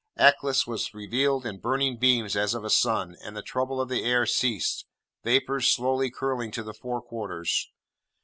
[0.17, 4.03] Aklis was revealed in burning beams as of a sun, and the trouble of the
[4.03, 4.83] air ceased,
[5.23, 7.69] vapours slowly curling to the four quarters.